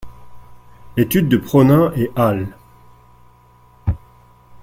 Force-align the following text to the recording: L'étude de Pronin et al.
L'étude 0.97 1.29
de 1.29 1.37
Pronin 1.37 1.93
et 1.95 2.11
al. 2.15 2.55